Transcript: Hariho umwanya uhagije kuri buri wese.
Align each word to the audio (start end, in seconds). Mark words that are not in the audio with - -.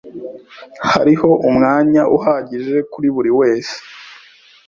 Hariho 0.91 1.29
umwanya 1.47 2.01
uhagije 2.17 2.75
kuri 2.91 3.07
buri 3.15 3.31
wese. 3.39 3.75